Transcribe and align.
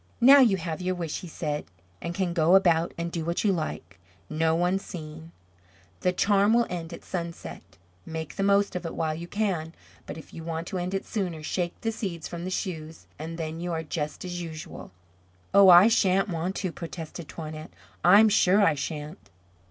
"Now 0.19 0.39
you 0.39 0.57
have 0.57 0.81
your 0.81 0.95
wish," 0.95 1.19
he 1.19 1.27
said, 1.27 1.65
"and 2.01 2.15
can 2.15 2.33
go 2.33 2.55
about 2.55 2.91
and 2.97 3.11
do 3.11 3.23
what 3.23 3.43
you 3.43 3.53
like, 3.53 3.99
no 4.31 4.55
one 4.55 4.79
seeing. 4.79 5.31
The 5.99 6.11
charm 6.11 6.55
will 6.55 6.65
end 6.71 6.91
at 6.91 7.03
sunset. 7.05 7.61
Make 8.03 8.35
the 8.35 8.41
most 8.41 8.75
of 8.75 8.83
it 8.83 8.95
while 8.95 9.13
you 9.13 9.27
can; 9.27 9.75
but 10.07 10.17
if 10.17 10.33
you 10.33 10.43
want 10.43 10.65
to 10.69 10.79
end 10.79 10.95
it 10.95 11.05
sooner, 11.05 11.43
shake 11.43 11.79
the 11.81 11.91
seeds 11.91 12.27
from 12.27 12.45
the 12.45 12.49
shoes 12.49 13.05
and 13.19 13.37
then 13.37 13.61
you 13.61 13.71
are 13.73 13.83
just 13.83 14.25
as 14.25 14.41
usual." 14.41 14.89
"Oh, 15.53 15.69
I 15.69 15.87
shan't 15.87 16.29
want 16.29 16.55
to," 16.55 16.71
protested 16.71 17.27
Toinette; 17.27 17.69
"I'm 18.03 18.27
sure 18.27 18.63
I 18.63 18.73
shan't." 18.73 19.29